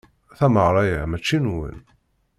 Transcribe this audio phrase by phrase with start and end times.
[0.37, 1.77] Tameɣra-a mačči nwen.